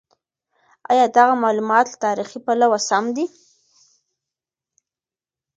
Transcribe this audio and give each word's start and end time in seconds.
ایا 0.91 1.05
دغه 1.17 1.33
مالومات 1.43 1.85
له 1.91 1.95
تاریخي 2.05 2.39
پلوه 2.45 2.79
سم 2.87 3.05
دي؟ 3.15 3.25